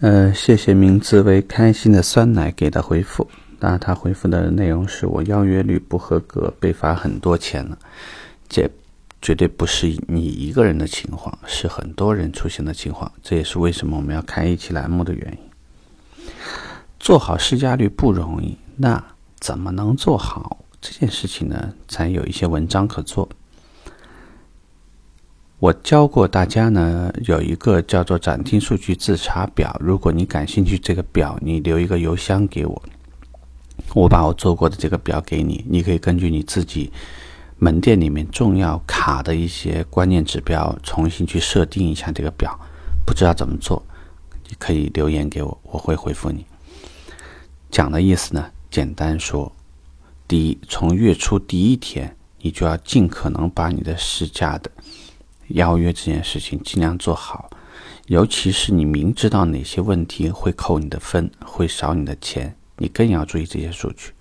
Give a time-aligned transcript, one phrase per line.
[0.00, 3.28] 呃，谢谢名字为开心的酸奶给的回复。
[3.58, 7.76] 那他回复的内容是我邀约率不合格，被罚很多钱了。
[8.48, 8.70] 这
[9.20, 13.10] 绝对不是你一个人的情况，是很多人出现的情况。
[13.24, 16.32] 这也是为什么我们要开一期栏目的原因。
[17.00, 19.04] 做好市价率不容易，那
[19.40, 21.72] 怎么能做好这件事情呢？
[21.88, 23.28] 才有一些文章可做。
[25.60, 29.76] 我教过大家呢，有一个叫做展厅数据自查表。
[29.80, 32.80] 如果你感兴趣，这个表你留一个邮箱给我，
[33.92, 36.92] 我把我做过的这个表给你，你可以根据你自己
[37.58, 42.56] 门店里面重要卡的一些关键指标，重新去设定一下这个表。
[43.04, 43.82] 不知道怎么做，
[44.48, 46.46] 你可以留言给我，我会回复你。
[47.68, 49.50] 讲的意思呢，简单说，
[50.28, 54.70] 第一，从月初第一天，你就要尽可能把你的试驾的。
[55.48, 57.50] 邀约这件事情尽量做好，
[58.06, 64.12] 尤其是你明知道哪些问题会扣你的分，会少你的钱，你更要注意这些数据。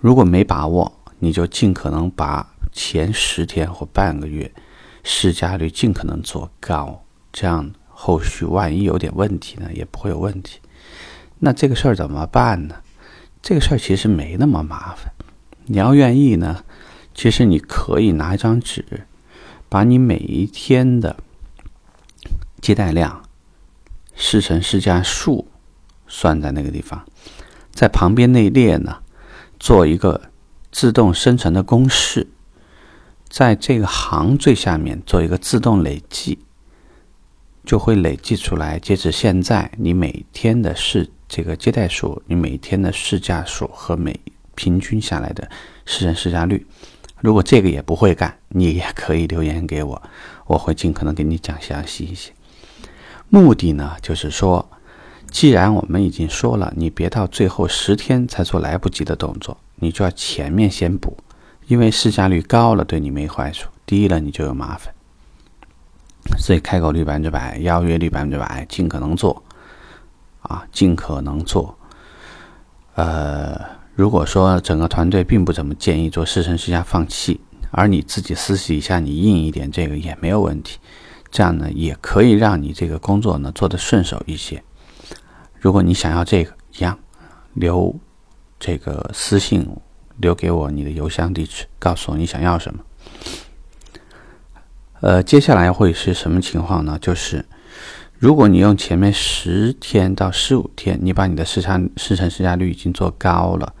[0.00, 4.52] 如果没把握，你就尽可能把前十天或半个月
[5.02, 10.60] 市价率尽可能做高，这样后续万一有点问题呢，也不会有问题。
[11.38, 12.76] 那这个事儿怎么办呢？
[13.40, 15.12] 这个事儿其实没那么麻烦。
[15.64, 16.64] 你要愿意呢，
[17.14, 18.84] 其实你可以拿一张纸。
[19.76, 21.18] 把你每一天的
[22.62, 23.22] 接待量、
[24.14, 25.48] 试乘试驾数
[26.06, 27.04] 算在那个地方，
[27.72, 29.02] 在旁边那列呢，
[29.60, 30.30] 做一个
[30.72, 32.26] 自动生成的公式，
[33.28, 36.38] 在这个行最下面做一个自动累计，
[37.62, 38.78] 就会累计出来。
[38.78, 44.18] 截止现在，你每天的试这个接待数，你每天的试驾数和每
[44.54, 45.50] 平均下来的
[45.84, 46.66] 试乘试驾率。
[47.20, 50.02] 如果这个也不会干，你也可以留言给我，
[50.46, 52.30] 我会尽可能给你讲详细一些。
[53.30, 54.68] 目的呢，就是说，
[55.30, 61.16] 既然我们已经说了，你别到最后十天才做来不及的动作，你就要前面先补，
[61.66, 64.94] 因为市价率高了对你没坏处，低了你就有麻烦。
[66.38, 69.42] 所以开口率百分之百，邀约率百分之百，尽可能做，
[70.42, 71.76] 啊，尽可能做，
[72.94, 73.75] 呃。
[73.96, 77.40] 如果说整个团队并不怎么建议做试乘试驾放弃，
[77.70, 80.78] 而你自己私底下你硬一点，这个也没有问题。
[81.30, 84.62] 这样呢，也可以让你这个工作呢做得顺手一些。
[85.58, 86.98] 如果你想要这个一样，
[87.54, 87.98] 留
[88.60, 89.66] 这个私信
[90.18, 92.80] 留给我你的邮箱地址，告诉我你想要什么。
[95.00, 96.98] 呃，接下来会是什么情况呢？
[97.00, 97.46] 就是。
[98.18, 103.74] 如果你用前面十天到十五天，你把你的市场市场试驾率已经做高了，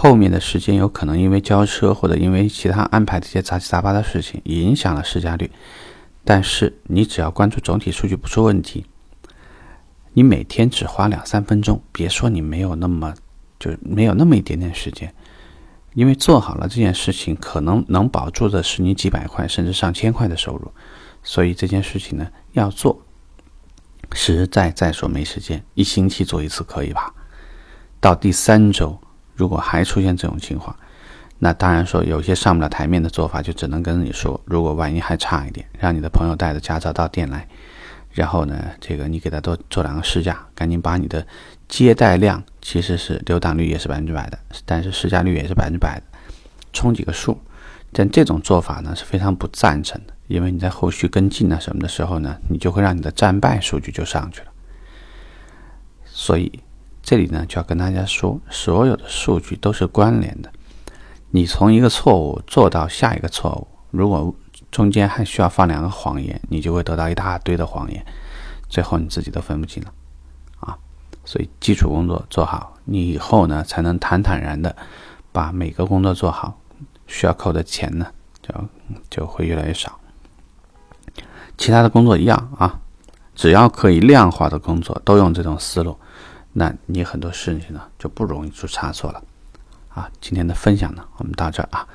[0.00, 5.50] 后面的时间有可能因为交车或者因为其他安排这些杂七杂八的事情影响了市价率，
[6.22, 8.86] 但是你只要关注总体数据不出问题，
[10.12, 13.12] 你每天只花两三分钟，别说你没有那么
[13.58, 15.12] 就没有那么一点点时间，
[15.94, 20.70] 因为做好了这件事情，可能能保住的是你几百块甚至上千块的收入，
[21.24, 23.02] 所以这件事情呢要做。
[24.12, 27.12] 实在再说没时间，一星期做一次可以吧？
[27.98, 28.96] 到第三周，
[29.38, 30.74] 如果还出现这种情况，
[31.38, 37.46] 那当然说有些上不了台面的做法，就只能跟你说，如果万一还差一点，让你的朋友带着驾照到店来，
[38.10, 41.24] 然后呢，这个你给他多做两个试驾，赶紧把你的
[41.68, 46.02] 接待量其实是留档率也是百分之百的，但是试驾率也是百分之百的，
[46.72, 47.40] 冲几个数。
[47.92, 50.12] 但这种做法呢是非常不赞成的。
[50.26, 54.48] 因为你在后续跟进啊什么的时候呢，你就会让你的战败数据就上去了。
[56.04, 56.52] 所以
[57.08, 60.52] 这里呢就要跟大家说，所有的数据都是关联的。
[61.30, 64.34] 你从一个错误做到下一个错误，如果
[64.70, 68.04] 中间还需要放两个谎言，你就会得到一大堆的谎言，
[68.68, 69.92] 最后你自己都分不清了
[70.60, 70.76] 啊。
[71.24, 74.76] 所以基础工作做好，你以后呢才能坦坦然的
[75.32, 76.60] 把每个工作做好，
[77.06, 78.06] 需要扣的钱呢
[78.42, 78.54] 就
[79.08, 79.98] 就会越来越少。
[81.56, 82.78] 其他的工作一样啊，
[83.34, 85.96] 只要可以量化的工作都用这种思路，
[86.52, 89.22] 那你很多事情呢就不容易出差错了。
[89.88, 91.86] 啊，今天的分享呢，我们到这儿啊，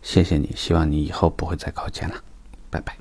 [0.00, 2.14] 谢谢你，希望你以后不会再考前了，
[2.70, 2.96] 拜拜。